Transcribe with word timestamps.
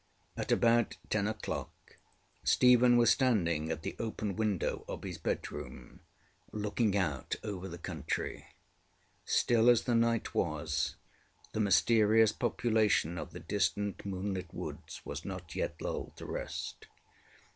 At 0.35 0.51
about 0.51 0.97
ten 1.11 1.25
oŌĆÖclock 1.25 1.69
Stephen 2.43 2.97
was 2.97 3.11
standing 3.11 3.69
at 3.69 3.83
the 3.83 3.95
open 3.99 4.35
window 4.35 4.83
of 4.87 5.03
his 5.03 5.19
bedroom, 5.19 5.99
looking 6.51 6.97
out 6.97 7.35
over 7.43 7.67
the 7.67 7.77
country. 7.77 8.47
Still 9.25 9.69
as 9.69 9.83
the 9.83 9.93
night 9.93 10.33
was, 10.33 10.95
the 11.51 11.59
mysterious 11.59 12.31
population 12.31 13.19
of 13.19 13.31
the 13.31 13.39
distant 13.39 14.03
moon 14.03 14.33
lit 14.33 14.51
woods 14.51 15.01
was 15.05 15.23
not 15.23 15.53
yet 15.55 15.79
lulled 15.79 16.17
to 16.17 16.25
rest. 16.25 16.87